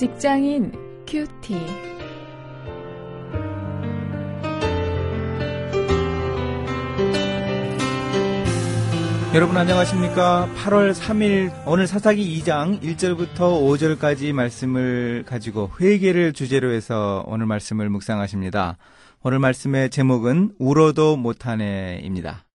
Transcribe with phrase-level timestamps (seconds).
[0.00, 0.72] 직장인
[1.06, 1.54] 큐티.
[9.34, 10.48] 여러분 안녕하십니까?
[10.56, 18.78] 8월 3일 오늘 사사기 2장 1절부터 5절까지 말씀을 가지고 회개를 주제로 해서 오늘 말씀을 묵상하십니다.
[19.22, 22.46] 오늘 말씀의 제목은 울어도 못하네입니다.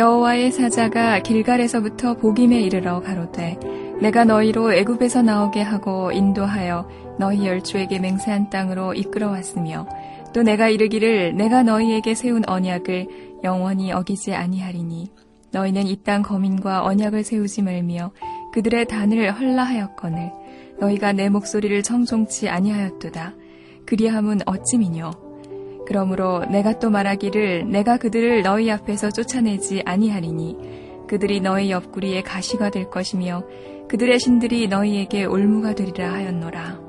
[0.00, 3.58] 여호와의 사자가 길갈에서부터 복임에 이르러 가로되
[4.00, 9.86] 내가 너희로 애굽에서 나오게 하고 인도하여 너희 열주에게 맹세한 땅으로 이끌어왔으며
[10.32, 15.12] 또 내가 이르기를 내가 너희에게 세운 언약을 영원히 어기지 아니하리니
[15.52, 18.12] 너희는 이 땅 거민과 언약을 세우지 말며
[18.54, 20.32] 그들의 단을 헐라하였거늘
[20.80, 23.34] 너희가 내 목소리를 청종치 아니하였도다.
[23.84, 25.10] 그리함은 어찌미뇨
[25.90, 30.56] 그러므로 내가 또 말하기를 내가 그들을 너희 앞에서 쫓아내지 아니하리니
[31.08, 33.42] 그들이 너희 옆구리에 가시가 될 것이며
[33.88, 36.80] 그들의 신들이 너희에게 올무가 되리라 하였노라.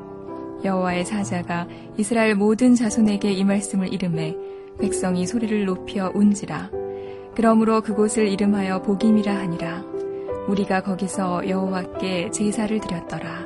[0.63, 4.35] 여호와의 사자가 이스라엘 모든 자손에게 이 말씀을 이름해
[4.80, 6.69] 백성이 소리를 높여 운지라.
[7.33, 9.83] 그러므로 그곳을 이름하여 복임이라 하니라.
[10.47, 13.41] 우리가 거기서 여호와께 제사를 드렸더라.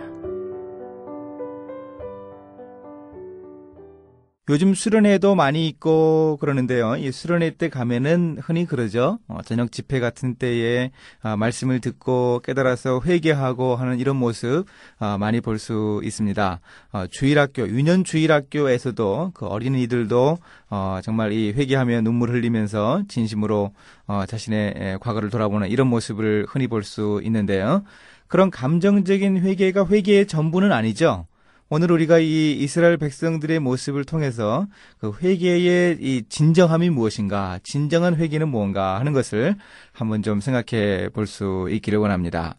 [4.48, 6.98] 요즘 수련회도 많이 있고 그러는데요.
[6.98, 9.18] 이 수련회 때 가면은 흔히 그러죠.
[9.28, 10.92] 어, 저녁 집회 같은 때에
[11.24, 14.66] 아, 말씀을 듣고 깨달아서 회개하고 하는 이런 모습
[15.00, 16.60] 아, 많이 볼 수 있습니다.
[16.92, 20.38] 어, 주일학교, 유년 주일학교에서도 그 어린이들도
[20.70, 23.72] 어, 정말 이 회개하며 눈물 흘리면서 진심으로
[24.06, 27.84] 어, 자신의 과거를 돌아보는 이런 모습을 흔히 볼 수 있는데요.
[28.28, 31.26] 그런 감정적인 회개가 회개의 전부는 아니죠.
[31.68, 34.68] 오늘 우리가 이 이스라엘 백성들의 모습을 통해서
[35.00, 39.56] 그 회개의 이 진정함이 무엇인가, 진정한 회개는 무언가 하는 것을
[39.92, 42.56] 한번 좀 생각해 볼 수 있기를 원합니다.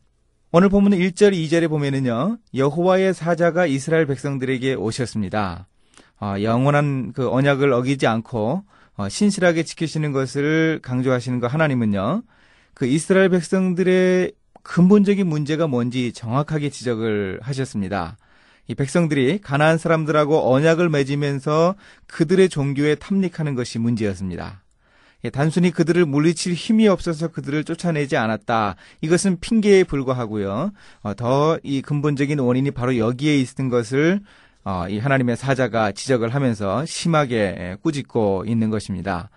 [0.50, 5.69] 오늘 본문 1절, 2절에 보면은요, 여호와의 사자가 이스라엘 백성들에게 오셨습니다.
[6.21, 8.65] 어, 영원한 그 언약을 어기지 않고
[8.97, 12.22] 어, 신실하게 지키시는 것을 강조하시는 거 하나님은요,
[12.75, 14.33] 그 이스라엘 백성들의
[14.65, 18.16] 근본적인 문제가 뭔지 정확하게 지적을 하셨습니다.
[18.69, 21.75] 이 백성들이 가나안 사람들하고 언약을 맺으면서
[22.06, 24.62] 그들의 종교에 탐닉하는 것이 문제였습니다.
[25.25, 28.77] 예, 단순히 그들을 물리칠 힘이 없어서 그들을 쫓아내지 않았다.
[29.00, 30.72] 이것은 핑계에 불과하고요.
[31.03, 34.21] 어, 더이 근본적인 원인이 바로 여기에 있는 것을
[34.65, 39.31] 어, 이 하나님의 사자가 지적을 하면서 심하게 예, 꾸짖고 있는 것입니다.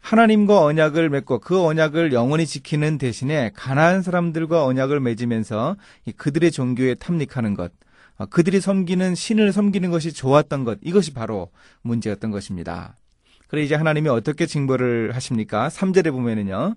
[0.00, 5.76] 하나님과 언약을 맺고 그 언약을 영원히 지키는 대신에 가나안 사람들과 언약을 맺으면서
[6.16, 7.85] 그들의 종교에 탐닉하는 것, 어,
[8.24, 11.50] 그들이 섬기는 신을 섬기는 것이 좋았던 것, 이것이 바로
[11.82, 12.96] 문제였던 것입니다.
[13.48, 15.68] 그래 이제 하나님이 어떻게 징벌을 하십니까?
[15.68, 16.74] 3절에 보면은요.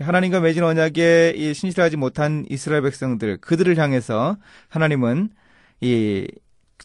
[0.00, 4.36] 하나님과 맺은 언약에 이 신실하지 못한 이스라엘 백성들 그들을 향해서
[4.68, 5.30] 하나님은
[5.80, 6.26] 이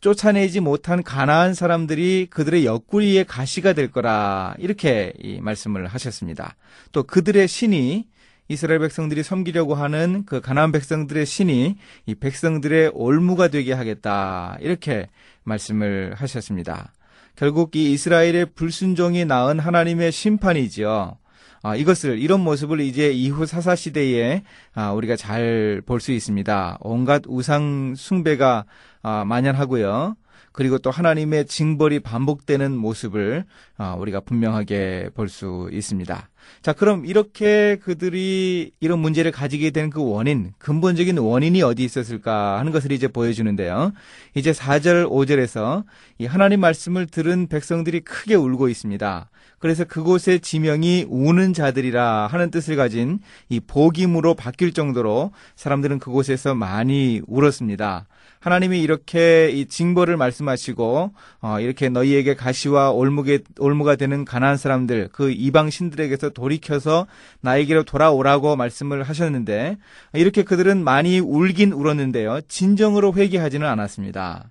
[0.01, 6.55] 쫓아내지 못한 가나안 사람들이 그들의 옆구리에 가시가 될 거라 이렇게 이 말씀을 하셨습니다.
[6.91, 8.07] 또 그들의 신이
[8.47, 14.57] 이스라엘 백성들이 섬기려고 하는 그 가나안 백성들의 신이 이 백성들의 올무가 되게 하겠다.
[14.59, 15.07] 이렇게
[15.43, 16.91] 말씀을 하셨습니다.
[17.35, 21.17] 결국 이 이스라엘의 불순종이 낳은 하나님의 심판이지요.
[21.65, 24.43] 아, 이것을 이런 모습을 이제 이후 사사 시대에
[24.73, 26.77] 아, 우리가 잘 볼 수 있습니다.
[26.81, 28.65] 온갖 우상 숭배가
[29.01, 30.15] 아, 만연하고요.
[30.51, 33.45] 그리고 또 하나님의 징벌이 반복되는 모습을
[33.77, 36.29] 아, 우리가 분명하게 볼 수 있습니다.
[36.61, 42.71] 자, 그럼 이렇게 그들이 이런 문제를 가지게 된 그 원인, 근본적인 원인이 어디 있었을까 하는
[42.71, 43.93] 것을 이제 보여주는데요.
[44.33, 45.83] 이제 4절, 5절에서
[46.17, 49.29] 이 하나님 말씀을 들은 백성들이 크게 울고 있습니다.
[49.59, 53.19] 그래서 그곳의 지명이 우는 자들이라 하는 뜻을 가진
[53.49, 58.07] 이 복임으로 바뀔 정도로 사람들은 그곳에서 많이 울었습니다.
[58.43, 65.31] 하나님이 이렇게 이 징벌을 말씀하시고 어, 이렇게 너희에게 가시와 올무게 올무가 되는 가난한 사람들 그
[65.31, 67.07] 이방 신들에게서 돌이켜서
[67.41, 69.77] 나에게로 돌아오라고 말씀을 하셨는데
[70.13, 72.41] 이렇게 그들은 많이 울긴 울었는데요.
[72.47, 74.49] 진정으로 회개하지는 않았습니다.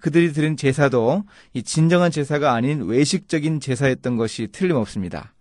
[0.00, 1.24] 그들이 드린 제사도
[1.54, 5.32] 이 진정한 제사가 아닌 외식적인 제사였던 것이 틀림없습니다.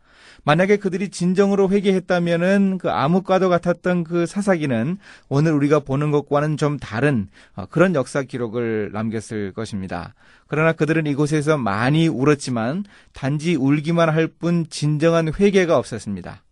[0.48, 4.98] 만약에 그들이 진정으로 회개했다면은 그 암흑과도 같았던 그 사사기는
[5.28, 7.28] 오늘 우리가 보는 것과는 좀 다른
[7.58, 10.14] 어, 그런 역사 기록을 남겼을 것입니다.
[10.48, 16.44] 그러나 그들은 이곳에서 많이 울었지만 단지 울기만 할 뿐 진정한 회개가 없었습니다.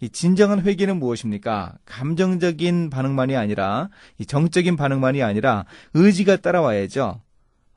[0.00, 1.74] 이 진정한 회개는 무엇입니까?
[1.84, 7.20] 감정적인 반응만이 아니라 이 정적인 반응만이 아니라 의지가 따라와야죠.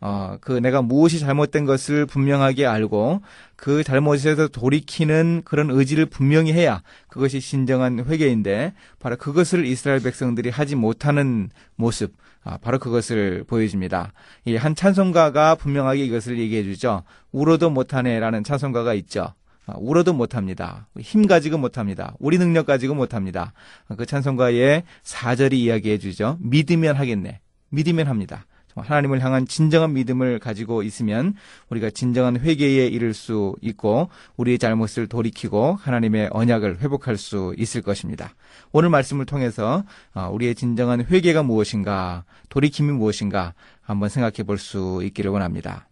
[0.02, 3.22] 어, 그 내가 무엇이 잘못된 것을 분명하게 알고
[3.56, 10.76] 그 잘못에서 돌이키는 그런 의지를 분명히 해야 그것이 진정한 회개인데 바로 그것을 이스라엘 백성들이 하지
[10.76, 12.14] 못하는 모습,
[12.44, 14.14] 아, 바로 그것을 보여줍니다.
[14.46, 17.04] 이 한 찬송가가 분명하게 이것을 얘기해 주죠.
[17.32, 19.34] 울어도 못하네라는 찬송가가 있죠.
[19.66, 20.88] 아, 울어도 못합니다.
[21.00, 22.14] 힘 가지고 못합니다.
[22.20, 23.54] 우리 능력 가지고 못합니다.
[23.98, 26.38] 그 찬송가의 4절이 이야기해 주죠.
[26.42, 27.40] 믿으면 하겠네.
[27.70, 28.46] 믿으면 합니다.
[28.82, 31.36] 하나님을 향한 진정한 믿음을 가지고 있으면
[31.70, 38.34] 우리가 진정한 회개에 이를 수 있고 우리의 잘못을 돌이키고 하나님의 언약을 회복할 수 있을 것입니다.
[38.72, 39.84] 오늘 말씀을 통해서
[40.14, 45.88] 어, 우리의 진정한 회개가 무엇인가, 돌이킴이 무엇인가 한번 생각해 볼 수 있기를 원합니다.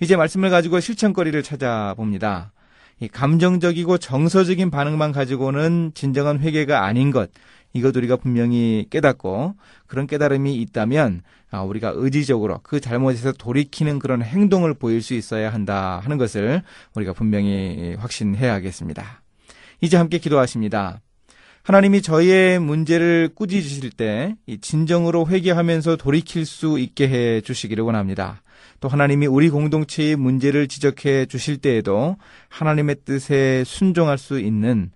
[0.00, 2.52] 이제 말씀을 가지고 실천거리를 찾아봅니다.
[3.12, 7.30] 감정적이고 정서적인 반응만 가지고는 진정한 회개가 아닌 것,
[7.72, 9.54] 이것 우리가 분명히 깨닫고
[9.86, 16.00] 그런 깨달음이 있다면 아, 우리가 의지적으로 그 잘못에서 돌이키는 그런 행동을 보일 수 있어야 한다
[16.02, 16.62] 하는 것을
[16.94, 19.22] 우리가 분명히 확신해야겠습니다.
[19.80, 21.00] 이제 함께 기도하십니다.
[21.62, 28.42] 하나님이 저희의 문제를 꾸짖으실 때 진정으로 회개하면서 돌이킬 수 있게 해 주시기를 원합니다.
[28.80, 32.16] 또 하나님이 우리 공동체의 문제를 지적해 주실 때에도
[32.48, 34.90] 하나님의 뜻에 순종할 수 있는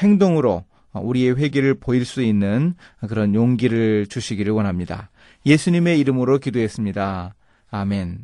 [0.00, 2.74] 행동으로 우리의 회개를 보일 수 있는
[3.08, 5.10] 그런 용기를 주시기를 원합니다.
[5.44, 7.34] 예수님의 이름으로 기도했습니다.
[7.70, 8.18] 아멘.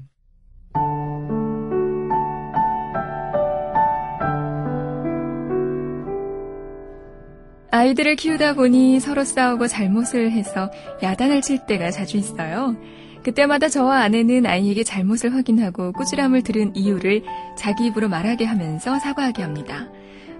[7.74, 10.70] 아이들을 키우다 보니 서로 싸우고 잘못을 해서
[11.02, 12.76] 야단을 칠 때가 자주 있어요.
[13.22, 17.22] 그때마다 저와 아내는 아이에게 잘못을 확인하고 꾸지람을 들은 이유를
[17.56, 19.88] 자기 입으로 말하게 하면서 사과하게 합니다.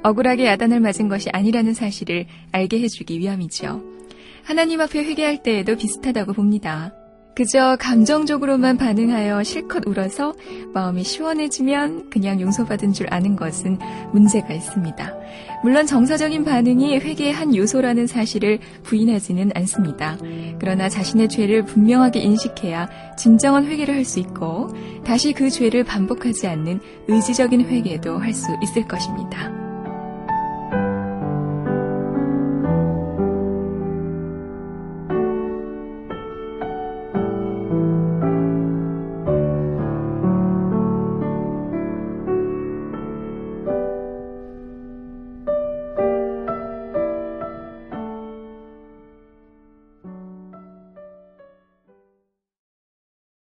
[0.03, 3.83] 억울하게 야단을 맞은 것이 아니라는 사실을 알게 해주기 위함이지요.
[4.43, 6.93] 하나님 앞에 회개할 때에도 비슷하다고 봅니다.
[7.35, 10.35] 그저 감정적으로만 반응하여 실컷 울어서
[10.75, 13.79] 마음이 시원해지면 그냥 용서받은 줄 아는 것은
[14.13, 15.15] 문제가 있습니다.
[15.63, 20.19] 물론 정서적인 반응이 회개의 한 요소라는 사실을 부인하지는 않습니다.
[20.59, 24.69] 그러나 자신의 죄를 분명하게 인식해야 진정한 회개를 할 수 있고
[25.05, 29.62] 다시 그 죄를 반복하지 않는 의지적인 회개도 할 수 있을 것입니다.